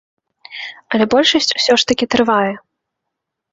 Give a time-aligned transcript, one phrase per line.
[0.95, 2.51] Але большасць усё ж такі трывае.